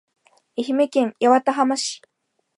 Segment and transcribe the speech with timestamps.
[0.55, 2.01] 愛媛県八幡浜市